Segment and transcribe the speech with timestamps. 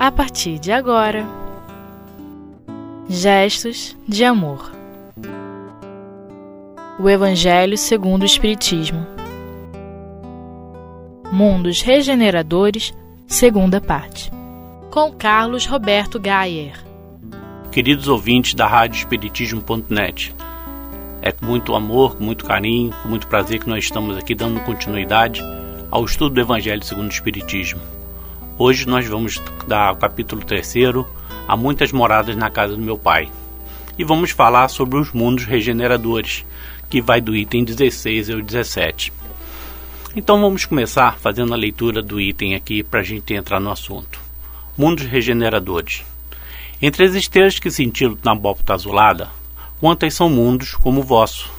[0.00, 1.26] a partir de agora.
[3.06, 4.72] Gestos de amor.
[6.98, 9.06] O Evangelho segundo o Espiritismo.
[11.30, 12.94] Mundos Regeneradores,
[13.26, 14.32] segunda parte.
[14.90, 16.82] Com Carlos Roberto Gayer.
[17.70, 20.34] Queridos ouvintes da Rádio Espiritismo.net,
[21.20, 24.60] é com muito amor, com muito carinho, com muito prazer que nós estamos aqui dando
[24.60, 25.42] continuidade
[25.90, 28.00] ao estudo do Evangelho segundo o Espiritismo.
[28.62, 30.74] Hoje nós vamos dar o capítulo 3,
[31.48, 33.32] Há muitas moradas na casa do meu pai.
[33.96, 36.44] E vamos falar sobre os mundos regeneradores,
[36.90, 39.14] que vai do item 16 ao 17.
[40.14, 44.20] Então vamos começar fazendo a leitura do item aqui para a gente entrar no assunto.
[44.76, 46.04] Mundos regeneradores.
[46.82, 49.30] Entre as estrelas que cintilam na bópita azulada,
[49.80, 51.50] quantas são mundos como o vosso,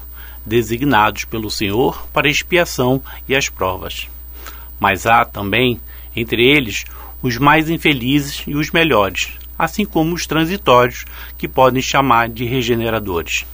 [0.46, 4.06] designados pelo Senhor para expiação e as provas.
[4.78, 5.80] Mas há também,
[6.14, 6.84] entre eles,
[7.22, 11.04] os mais infelizes e os melhores, assim como os transitórios,
[11.38, 13.46] que podem chamar de regeneradores.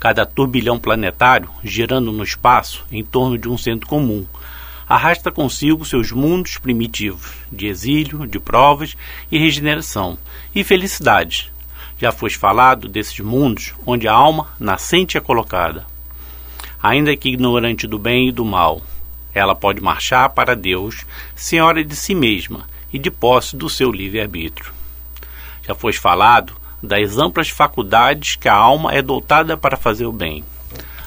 [0.00, 4.26] Cada turbilhão planetário, girando no espaço em torno de um centro comum,
[4.88, 8.96] arrasta consigo seus mundos primitivos, de exílio, de provas
[9.30, 10.18] e regeneração,
[10.54, 11.52] e felicidade,
[12.02, 15.86] já foi falado desses mundos onde a alma nascente é colocada.
[16.82, 18.82] Ainda que ignorante do bem e do mal,
[19.34, 24.72] ela pode marchar para Deus, senhora de si mesma e de posse do seu livre-arbítrio.
[25.66, 30.44] Já foi falado das amplas faculdades que a alma é dotada para fazer o bem.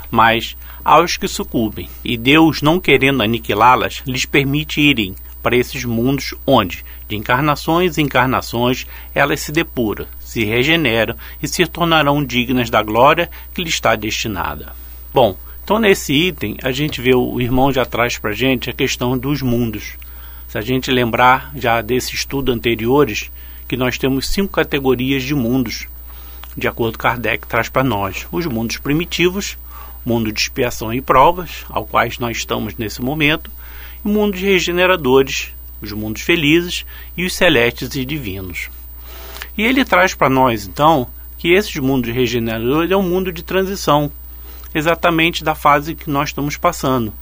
[0.09, 6.33] Mas aos que sucumbem, e Deus, não querendo aniquilá-las, lhes permite irem para esses mundos
[6.45, 12.81] onde, de encarnações em encarnações, elas se depuram, se regeneram e se tornarão dignas da
[12.81, 14.73] glória que lhe está destinada.
[15.13, 18.73] Bom, então nesse item a gente vê o irmão já traz para a gente a
[18.73, 19.93] questão dos mundos.
[20.47, 23.31] Se a gente lembrar já desse estudo anteriores,
[23.67, 25.87] que nós temos cinco categorias de mundos,
[26.55, 28.27] de acordo com Kardec traz para nós.
[28.31, 29.57] Os mundos primitivos,
[30.05, 33.49] mundo de expiação e provas, ao quais nós estamos nesse momento,
[34.05, 36.85] e mundos regeneradores, os mundos felizes
[37.17, 38.69] e os celestes e divinos.
[39.57, 41.07] E ele traz para nós, então,
[41.39, 44.11] que esses mundos regeneradores é um mundo de transição,
[44.75, 47.13] exatamente da fase que nós estamos passando,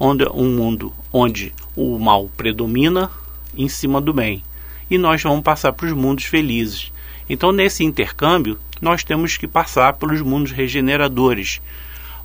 [0.00, 3.10] onde um mundo onde o mal predomina
[3.54, 4.42] em cima do bem.
[4.90, 6.90] E nós vamos passar para os mundos felizes.
[7.28, 11.60] Então, nesse intercâmbio, nós temos que passar pelos mundos regeneradores,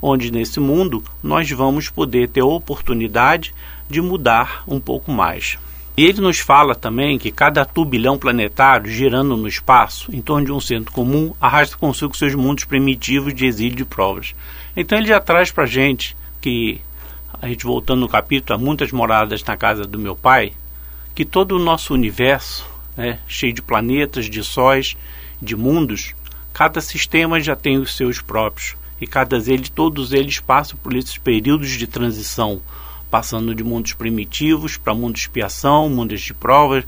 [0.02, 3.54] onde nesse mundo nós vamos poder ter a oportunidade
[3.90, 5.58] de mudar um pouco mais.
[5.98, 10.52] E ele nos fala também que cada turbilhão planetário girando no espaço, em torno de
[10.52, 14.36] um centro comum, arrasta consigo seus mundos primitivos de exílio de provas.
[14.76, 16.80] Então ele já traz para a gente que,
[17.42, 20.54] a gente voltando no capítulo, há muitas moradas na casa do meu pai,
[21.16, 24.96] que todo o nosso universo, né, cheio de planetas, de sóis,
[25.42, 26.14] de mundos,
[26.54, 28.76] cada sistema já tem os seus próprios.
[29.02, 32.62] E cada eles, todos eles passam por esses períodos de transição
[33.10, 36.86] passando de mundos primitivos para mundos de expiação, mundos de provas,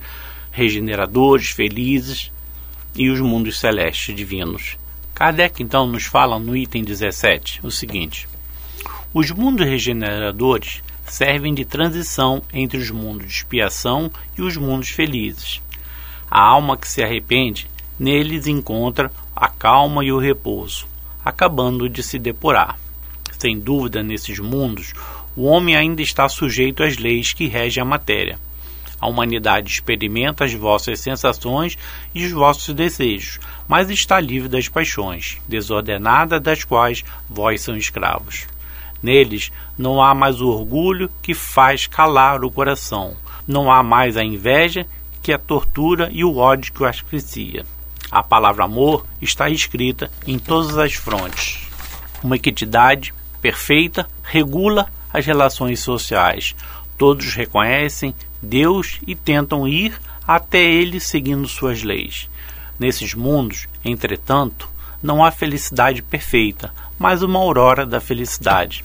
[0.52, 2.32] regeneradores, felizes
[2.96, 4.78] e os mundos celestes divinos.
[5.14, 8.28] Kardec então nos fala no item 17 o seguinte:
[9.14, 15.62] Os mundos regeneradores servem de transição entre os mundos de expiação e os mundos felizes.
[16.30, 17.68] A alma que se arrepende
[18.00, 20.88] neles encontra a calma e o repouso,
[21.24, 22.80] acabando de se depurar.
[23.38, 24.94] Sem dúvida, nesses mundos,
[25.40, 28.38] o homem ainda está sujeito às leis que regem a matéria.
[29.00, 31.78] A humanidade experimenta as vossas sensações
[32.14, 38.48] e os vossos desejos, mas está livre das paixões, desordenada das quais vós são escravos.
[39.02, 43.16] Neles não há mais o orgulho que faz calar o coração,
[43.48, 44.86] não há mais a inveja
[45.24, 47.66] que a tortura e o ódio que o asfixia.
[48.12, 51.66] A palavra amor está escrita em todas as frontes.
[52.22, 56.56] Uma equidade perfeita regula as relações sociais.
[56.98, 62.30] Todos reconhecem Deus e tentam ir até ele seguindo suas leis.
[62.80, 64.70] Nesses mundos, entretanto,
[65.02, 68.84] não há felicidade perfeita, mas uma aurora da felicidade.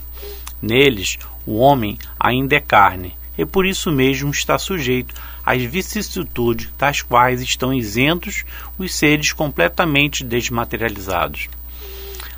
[0.60, 7.02] Neles, o homem ainda é carne, e por isso mesmo está sujeito às vicissitudes das
[7.02, 8.44] quais estão isentos
[8.78, 11.48] os seres completamente desmaterializados.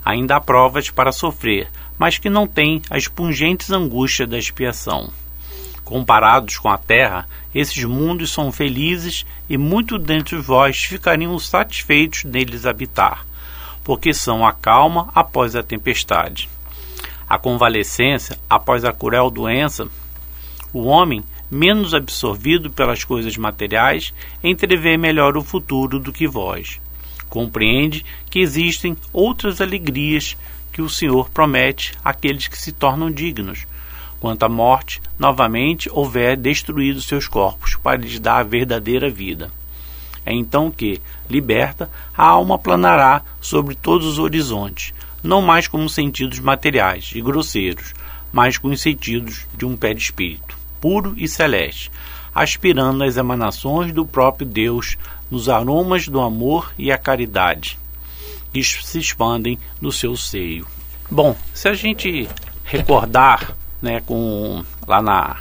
[0.05, 5.11] Ainda há provas para sofrer, mas que não têm as pungentes angústias da expiação.
[5.85, 12.67] Comparados com a terra, esses mundos são felizes e muito dentre vós ficariam satisfeitos neles
[12.67, 13.25] habitar,
[13.85, 16.49] porque são a calma após a tempestade.
[17.29, 19.89] A convalescência após a cruel doença,
[20.73, 24.13] o homem menos absorvido pelas coisas materiais,
[24.43, 26.81] entrevê melhor o futuro do que vós.
[27.29, 30.37] Compreende que existem outras alegrias
[30.77, 33.67] que o Senhor promete àqueles que se tornam dignos,
[34.21, 39.51] quanto à morte, novamente houver destruído seus corpos para lhes dar a verdadeira vida.
[40.27, 41.01] É então que,
[41.31, 44.93] liberta, a alma planará sobre todos os horizontes,
[45.23, 47.95] não mais como sentidos materiais e grosseiros,
[48.31, 51.91] mas com os sentidos de um pé de espírito, puro e celeste,
[52.35, 54.99] aspirando às emanações do próprio Deus,
[55.31, 57.79] nos aromas do amor e a caridade,
[58.63, 60.67] se expandem no seu seio.
[61.11, 62.29] Bom, se a gente
[62.65, 65.37] recordar, né, com lá na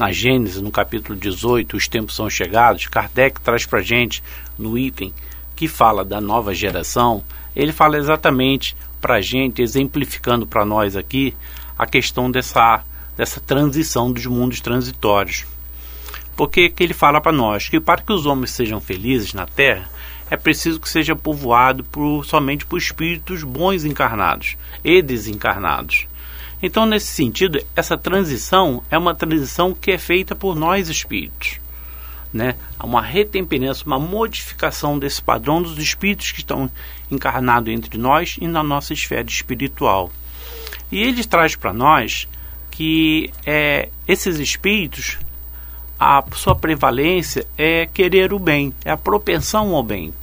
[0.00, 4.22] na Gênesis, no capítulo 18, os tempos são chegados, Kardec traz para gente
[4.58, 5.12] no item
[5.54, 7.22] que fala da nova geração,
[7.54, 11.34] ele fala exatamente para a gente, exemplificando para nós aqui,
[11.76, 12.82] a questão dessa,
[13.14, 15.44] dessa transição dos mundos transitórios.
[16.34, 19.90] Porque que ele fala para nós que para que os homens sejam felizes na Terra,
[20.30, 26.06] é preciso que seja povoado por, somente por espíritos bons encarnados e desencarnados.
[26.62, 31.58] Então, nesse sentido, essa transição é uma transição que é feita por nós espíritos.
[32.32, 32.54] Né?
[32.78, 36.70] Há uma retemperança, uma modificação desse padrão dos espíritos que estão
[37.10, 40.12] encarnados entre nós e na nossa esfera espiritual.
[40.92, 42.28] E ele traz para nós
[42.70, 45.18] que é, esses espíritos,
[45.98, 50.14] a sua prevalência é querer o bem, é a propensão ao bem.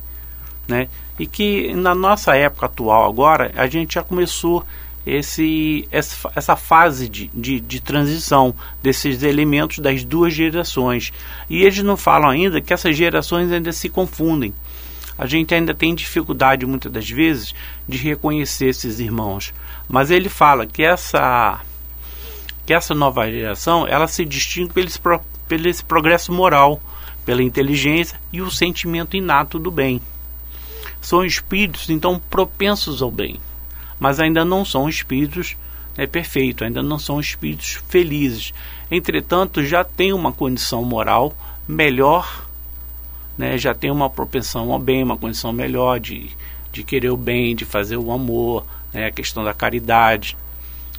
[0.68, 0.88] Né?
[1.18, 4.66] E que na nossa época atual agora, a gente já começou
[5.08, 8.54] esse, essa fase de, de, de, transição
[8.84, 11.14] desses elementos das duas gerações.
[11.50, 14.54] E eles não falam ainda que essas gerações ainda se confundem.
[15.18, 17.56] A gente ainda tem dificuldade muitas das vezes
[17.88, 19.54] de reconhecer esses irmãos.
[19.88, 21.62] Mas ele fala que essa
[22.66, 24.90] que essa nova geração ela se distingue pelo
[25.48, 26.82] pelo esse progresso moral,
[27.26, 30.02] pela inteligência e o sentimento inato do bem.
[31.02, 33.40] São espíritos então propensos ao bem
[34.00, 35.56] mas ainda não são espíritos
[35.98, 38.54] né, perfeitos, ainda não são espíritos felizes.
[38.90, 41.36] Entretanto, já tem uma condição moral
[41.68, 42.46] melhor,
[43.38, 46.30] né, já tem uma propensão ao bem, uma condição melhor de,
[46.72, 50.38] de querer o bem, de fazer o amor, né, a questão da caridade.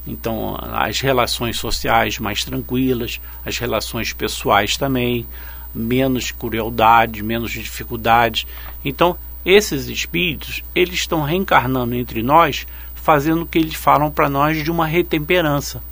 [0.07, 5.27] Então, as relações sociais mais tranquilas, as relações pessoais também,
[5.75, 8.47] menos crueldade, menos dificuldades.
[8.83, 14.63] Então, esses espíritos, eles estão reencarnando entre nós fazendo o que eles falam para nós
[14.63, 15.83] de uma retemperança.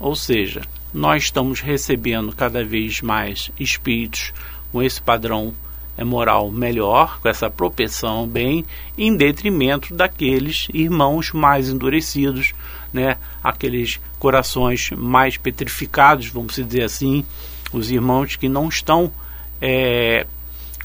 [0.00, 0.62] Ou seja,
[0.94, 4.32] nós estamos recebendo cada vez mais espíritos
[4.72, 5.52] com esse padrão
[6.04, 8.64] moral melhor, com essa propensão bem,
[8.96, 12.54] em detrimento daqueles irmãos mais endurecidos,
[12.92, 13.16] né?
[13.42, 17.24] aqueles corações mais petrificados, vamos dizer assim,
[17.72, 19.10] os irmãos que não estão
[19.60, 20.26] é,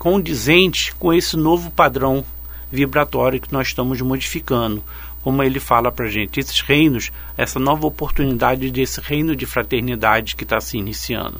[0.03, 2.25] condizentes com esse novo padrão
[2.69, 4.83] vibratório que nós estamos modificando
[5.21, 10.43] como ele fala para gente, esses reinos, essa nova oportunidade desse reino de fraternidade que
[10.43, 11.39] está se iniciando.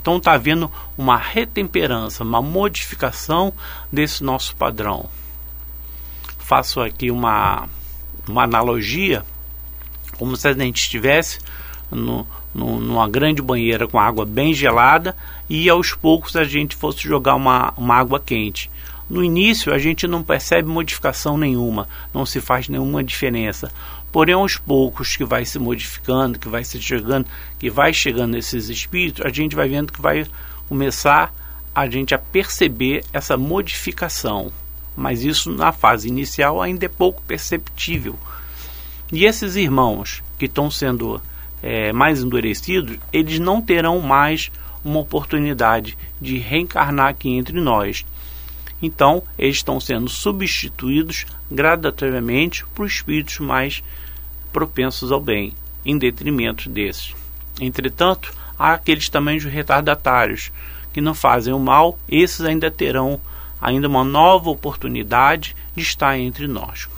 [0.00, 3.52] Então está havendo uma retemperança, uma modificação
[3.92, 5.10] desse nosso padrão.
[6.38, 7.68] Faço aqui uma,
[8.26, 9.22] uma analogia,
[10.16, 11.40] como se a gente estivesse
[11.90, 15.16] no, numa grande banheira com água bem gelada
[15.48, 18.70] e aos poucos a gente fosse jogar uma, uma água quente.
[19.08, 23.70] No início a gente não percebe modificação nenhuma, não se faz nenhuma diferença.
[24.10, 27.26] Porém, aos poucos que vai se modificando, que vai se chegando,
[27.58, 30.26] que vai chegando esses espíritos, a gente vai vendo que vai
[30.68, 31.32] começar
[31.74, 34.52] a gente a perceber essa modificação.
[34.94, 38.18] Mas isso na fase inicial ainda é pouco perceptível.
[39.10, 41.20] E esses irmãos que estão sendo
[41.62, 44.50] é, mais endurecidos, eles não terão mais
[44.84, 48.04] uma oportunidade de reencarnar aqui entre nós.
[48.82, 53.82] Então, eles estão sendo substituídos gradativamente por espíritos mais
[54.52, 55.54] propensos ao bem,
[55.84, 57.14] em detrimento desses.
[57.60, 60.50] Entretanto, há aqueles também os retardatários
[60.92, 63.20] que não fazem o mal, esses ainda terão
[63.60, 66.88] ainda uma nova oportunidade de estar entre nós.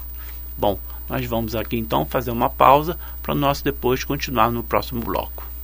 [0.57, 5.55] Bom, nós vamos aqui então fazer uma pausa para nós depois continuar no próximo bloco.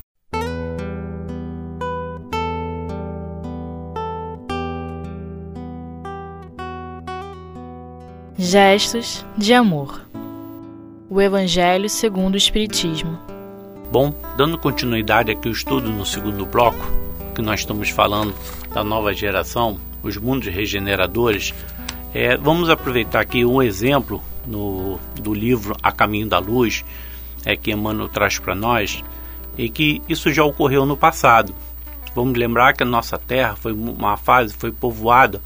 [8.36, 10.00] Gestos de amor.
[11.10, 13.18] O Evangelho segundo o Espiritismo.
[13.92, 16.86] Bom, dando continuidade aqui ao estudo no segundo bloco,
[17.34, 18.34] que nós estamos falando
[18.72, 21.52] da nova geração, os mundos regeneradores,
[22.14, 26.84] é, vamos aproveitar aqui um exemplo no, do livro A Caminho da Luz,
[27.44, 29.02] é, que Emmanuel traz para nós,
[29.56, 31.54] e que isso já ocorreu no passado.
[32.14, 35.40] Vamos lembrar que a nossa terra foi uma fase, foi povoada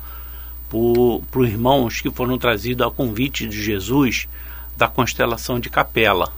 [0.68, 4.28] por, por irmãos que foram trazidos a convite de Jesus
[4.76, 6.32] da constelação de Capela,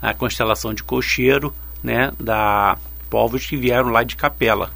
[0.00, 2.76] a constelação de Cocheiro, né, da
[3.08, 4.70] povos que vieram lá de Capela.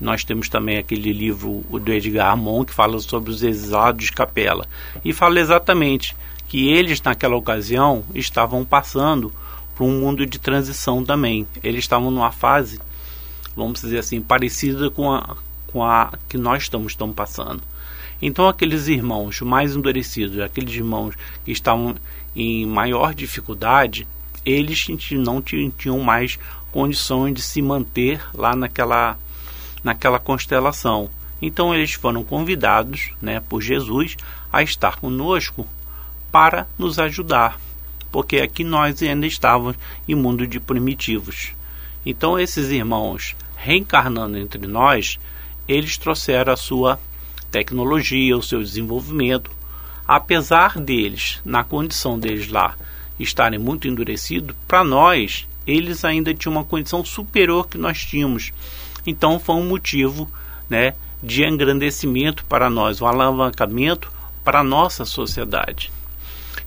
[0.00, 4.66] Nós temos também aquele livro do Edgar Amon que fala sobre os exilados de Capela
[5.04, 6.14] e fala exatamente
[6.48, 9.32] que eles naquela ocasião estavam passando
[9.76, 11.46] por um mundo de transição também.
[11.62, 12.80] Eles estavam numa fase,
[13.54, 15.36] vamos dizer assim, parecida com a,
[15.68, 17.62] com a que nós estamos, estamos passando.
[18.20, 21.14] Então aqueles irmãos mais endurecidos, aqueles irmãos
[21.44, 21.94] que estavam
[22.34, 24.08] em maior dificuldade,
[24.44, 26.38] eles não tinham mais
[26.72, 29.18] condições de se manter lá naquela,
[29.84, 31.10] naquela constelação.
[31.40, 34.16] Então eles foram convidados né, por Jesus
[34.52, 35.66] a estar conosco
[36.30, 37.58] para nos ajudar,
[38.10, 41.52] porque aqui nós ainda estávamos em mundo de primitivos.
[42.04, 45.18] Então esses irmãos reencarnando entre nós,
[45.66, 46.98] eles trouxeram a sua
[47.50, 49.50] tecnologia, o seu desenvolvimento.
[50.06, 52.76] Apesar deles, na condição deles lá,
[53.18, 58.52] estarem muito endurecidos, para nós, eles ainda tinham uma condição superior que nós tínhamos.
[59.06, 60.30] Então foi um motivo
[60.70, 64.10] né, de engrandecimento para nós, um alavancamento
[64.44, 65.92] para a nossa sociedade.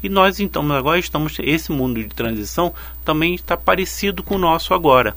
[0.04, 2.74] E nós então agora estamos esse mundo de transição
[3.06, 5.16] também está parecido com o nosso agora.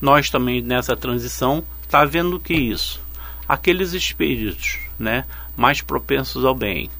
[0.00, 3.00] Nós também nessa transição está vendo que isso,
[3.48, 5.24] aqueles espíritos, né,
[5.56, 6.90] mais propensos ao bem,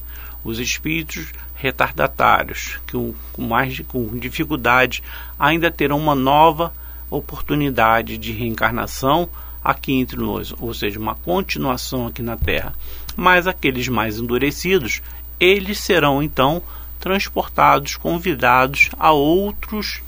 [0.43, 2.93] os espíritos retardatários que
[3.33, 5.01] com mais com dificuldade
[5.39, 6.73] ainda terão uma nova
[7.09, 9.29] oportunidade de reencarnação
[9.63, 12.75] aqui entre nós, ou seja, uma continuação aqui na Terra.
[13.15, 15.01] Mas aqueles mais endurecidos,
[15.39, 16.61] eles serão então
[17.05, 20.01] transportados, convidados a outros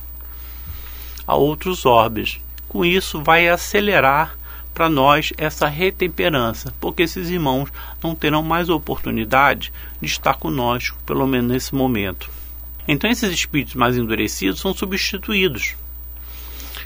[1.27, 2.39] a outros orbes.
[2.67, 4.35] Com isso vai acelerar
[4.73, 7.69] para nós essa retemperança, porque esses irmãos
[8.01, 12.31] não terão mais oportunidade de estar conosco, pelo menos nesse momento.
[12.87, 15.75] Então esses espíritos mais endurecidos são substituídos.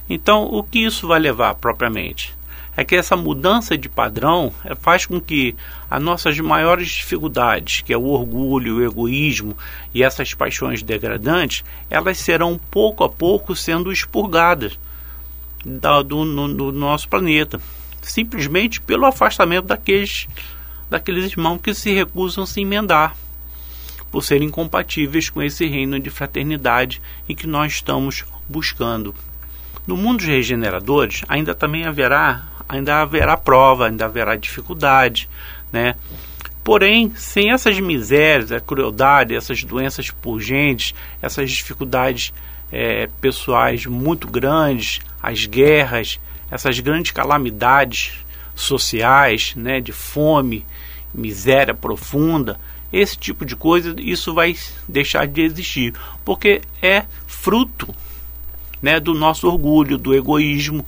[0.09, 2.35] Então o que isso vai levar propriamente?
[2.75, 5.55] É que essa mudança de padrão é, faz com que
[5.89, 9.57] as nossas maiores dificuldades, que é o orgulho, o egoísmo
[9.93, 14.79] e essas paixões degradantes, elas serão pouco a pouco sendo expurgadas
[15.65, 17.59] da, do, no, no nosso planeta,
[18.01, 20.27] simplesmente pelo afastamento daqueles,
[20.89, 23.15] daqueles irmãos que se recusam a se emendar,
[24.09, 29.13] por serem incompatíveis com esse reino de fraternidade em que nós estamos buscando.
[29.85, 35.27] No mundo dos regeneradores, ainda também haverá ainda haverá prova, ainda haverá dificuldade,
[35.73, 35.95] né?
[36.63, 42.31] Porém, sem essas misérias, a crueldade, essas doenças pungentes, essas dificuldades
[42.71, 46.19] é, pessoais muito grandes, as guerras,
[46.49, 48.13] essas grandes calamidades
[48.55, 50.65] sociais, né, de fome,
[51.13, 52.59] miséria profunda,
[52.93, 54.55] esse tipo de coisa, isso vai
[54.87, 57.93] deixar de existir, porque é fruto
[58.81, 60.85] né, do nosso orgulho, do egoísmo,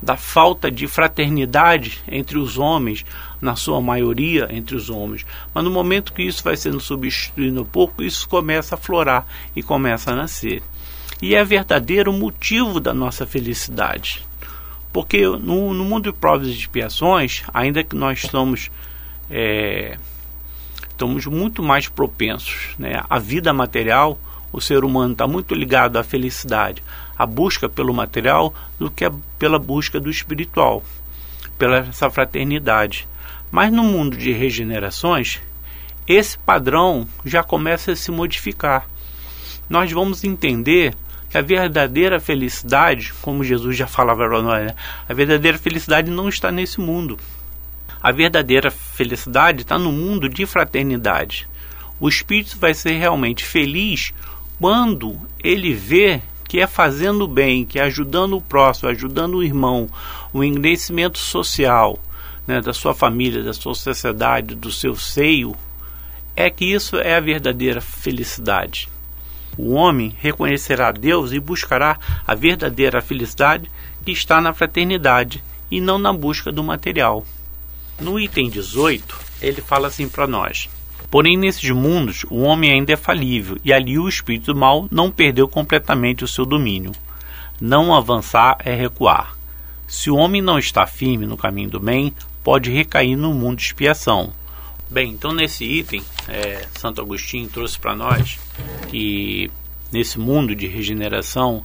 [0.00, 3.04] da falta de fraternidade entre os homens,
[3.40, 5.26] na sua maioria entre os homens.
[5.52, 9.62] Mas no momento que isso vai sendo substituído um pouco, isso começa a florar e
[9.62, 10.62] começa a nascer.
[11.20, 14.24] E é verdadeiro motivo da nossa felicidade.
[14.92, 18.70] Porque no, no mundo de provas e expiações, ainda que nós estamos,
[19.30, 19.98] é,
[20.88, 24.18] estamos muito mais propensos né, à vida material,
[24.52, 26.82] o ser humano está muito ligado à felicidade,
[27.18, 30.82] a busca pelo material do que a, pela busca do espiritual,
[31.58, 33.08] pela essa fraternidade.
[33.50, 35.40] Mas no mundo de regenerações,
[36.06, 38.88] esse padrão já começa a se modificar.
[39.68, 40.94] Nós vamos entender
[41.28, 44.74] que a verdadeira felicidade, como Jesus já falava para nós, né?
[45.08, 47.18] a verdadeira felicidade não está nesse mundo.
[48.00, 51.48] A verdadeira felicidade está no mundo de fraternidade.
[51.98, 54.12] O espírito vai ser realmente feliz
[54.60, 59.88] quando ele vê que é fazendo bem, que é ajudando o próximo, ajudando o irmão,
[60.32, 61.98] o engrandecimento social
[62.46, 65.56] né, da sua família, da sua sociedade, do seu seio,
[66.34, 68.88] é que isso é a verdadeira felicidade.
[69.56, 73.70] O homem reconhecerá Deus e buscará a verdadeira felicidade
[74.04, 77.24] que está na fraternidade e não na busca do material.
[77.98, 80.68] No item 18, ele fala assim para nós:
[81.10, 85.48] Porém, nesses mundos, o homem ainda é falível e ali o espírito mal não perdeu
[85.48, 86.92] completamente o seu domínio.
[87.60, 89.36] Não avançar é recuar.
[89.86, 93.64] Se o homem não está firme no caminho do bem, pode recair no mundo de
[93.64, 94.32] expiação.
[94.90, 98.38] Bem, então nesse item, é, Santo Agostinho trouxe para nós
[98.88, 99.50] que
[99.92, 101.62] nesse mundo de regeneração,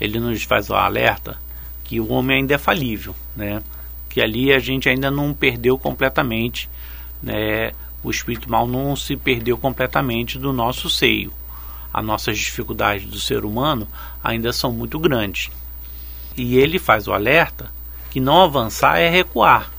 [0.00, 1.38] ele nos faz o alerta
[1.84, 3.62] que o homem ainda é falível, né?
[4.10, 6.68] que ali a gente ainda não perdeu completamente,
[7.22, 7.70] né?
[8.02, 11.32] O espírito mal não se perdeu completamente do nosso seio.
[11.92, 13.86] As nossas dificuldades do ser humano
[14.22, 15.50] ainda são muito grandes.
[16.36, 17.70] E ele faz o alerta
[18.10, 19.70] que não avançar é recuar.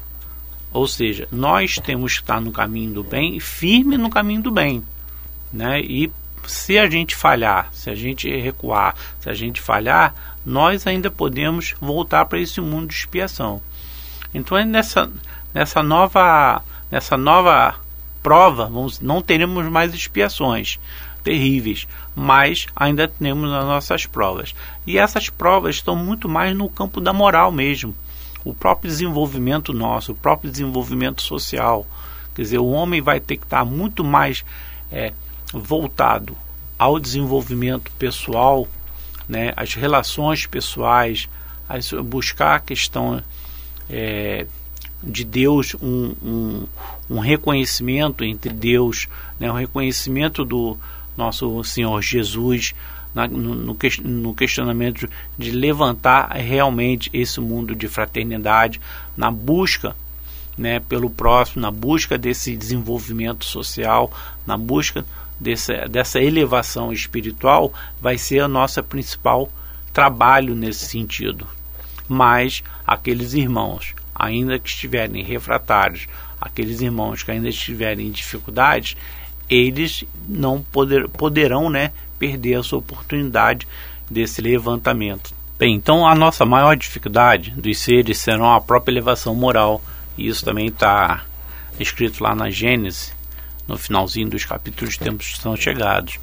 [0.72, 4.84] Ou seja, nós temos que estar no caminho do bem, firme no caminho do bem.
[5.52, 5.82] Né?
[5.82, 6.12] E
[6.48, 10.14] se a gente falhar, se a gente recuar, se a gente falhar,
[10.46, 13.62] nós ainda podemos voltar para esse mundo de expiação.
[14.34, 15.12] Então é nessa,
[15.54, 17.76] nessa nova nessa nova
[18.22, 20.80] prova, vamos, não teremos mais expiações
[21.24, 24.56] terríveis, mas ainda temos as nossas provas.
[24.86, 27.94] E essas provas estão muito mais no campo da moral mesmo
[28.44, 31.86] o próprio desenvolvimento nosso, o próprio desenvolvimento social.
[32.34, 34.44] Quer dizer, o homem vai ter que estar muito mais
[34.92, 35.14] é,
[35.54, 36.36] voltado
[36.78, 38.68] ao desenvolvimento pessoal,
[39.28, 41.30] né, às relações pessoais,
[41.70, 43.22] a buscar a questão
[43.90, 44.48] é,
[45.04, 46.68] de Deus, um, um,
[47.10, 49.08] um, reconhecimento entre Deus,
[49.40, 50.78] né, um reconhecimento do
[51.18, 52.74] nosso Senhor Jesus,
[53.14, 58.80] na, no, no, questionamento de levantar realmente esse mundo de fraternidade,
[59.18, 59.96] na busca
[60.58, 64.12] né, pelo próximo, na busca desse desenvolvimento social,
[64.46, 65.06] na busca
[65.40, 69.52] dessa, dessa elevação espiritual, vai ser a nossa principal
[69.92, 71.48] trabalho nesse sentido.
[72.08, 76.08] Mas aqueles irmãos, ainda que estiverem refratários,
[76.40, 78.96] aqueles irmãos que ainda estiverem em dificuldades,
[79.50, 83.68] eles não poder, poderão né, perder a sua oportunidade
[84.10, 85.34] desse levantamento.
[85.58, 89.82] Bem, então a nossa maior dificuldade dos seres será a própria elevação moral,
[90.18, 91.26] e isso também está
[91.80, 93.14] escrito lá na Gênesis,
[93.68, 96.20] no finalzinho dos capítulos de tempos que são chegados.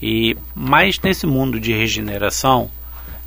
[0.00, 2.70] E mais nesse mundo de regeneração,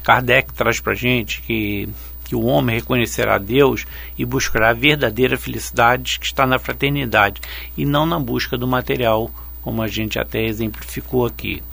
[0.04, 1.90] Kardec traz para gente que
[2.30, 7.42] que o homem reconhecerá Deus e buscará a verdadeira felicidade que está na fraternidade
[7.76, 9.32] e não na busca do material,
[9.64, 11.64] como a gente até exemplificou aqui.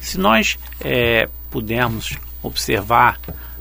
[0.00, 3.20] Se nós é, pudermos observar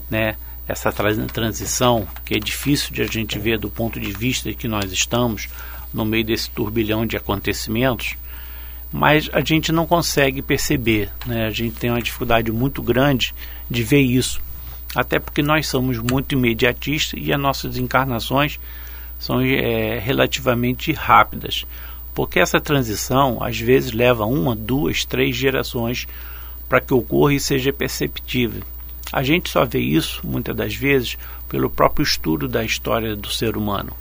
[0.09, 0.35] né,
[0.67, 4.91] essa transição, que é difícil de a gente ver do ponto de vista que nós
[4.91, 5.47] estamos
[5.93, 8.15] no meio desse turbilhão de acontecimentos,
[8.91, 11.45] mas a gente não consegue perceber, né?
[11.45, 13.35] a gente tem uma dificuldade muito grande
[13.69, 14.41] de ver isso,
[14.95, 18.59] até porque nós somos muito imediatistas e as nossas encarnações
[19.19, 21.65] são é, relativamente rápidas,
[22.13, 26.07] porque essa transição às vezes leva uma, duas, três gerações
[26.67, 28.63] para que ocorra e seja perceptível.
[29.11, 33.55] A gente só vê isso, muitas das vezes, pelo próprio estudo da história do ser
[33.55, 33.95] humano,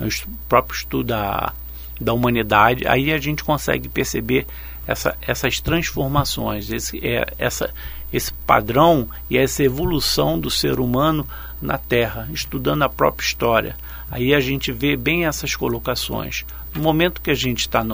[0.00, 0.08] o
[0.48, 1.52] próprio estudo da,
[2.00, 2.86] da humanidade.
[2.86, 4.46] Aí a gente consegue perceber
[4.86, 7.72] essa, essas transformações, esse, é, essa,
[8.12, 11.26] esse padrão e essa evolução do ser humano
[11.60, 13.76] na Terra, estudando a própria história.
[14.10, 16.46] Aí a gente vê bem essas colocações.
[16.74, 17.84] No momento que a gente está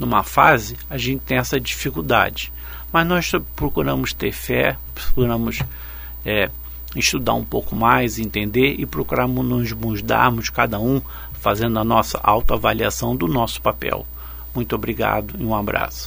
[0.00, 2.52] numa fase, a gente tem essa dificuldade.
[2.92, 5.60] Mas nós procuramos ter fé, procuramos
[6.24, 6.50] é,
[6.96, 11.00] estudar um pouco mais, entender e procuramos nos mudarmos cada um
[11.40, 14.06] fazendo a nossa autoavaliação do nosso papel.
[14.54, 16.04] Muito obrigado e um abraço.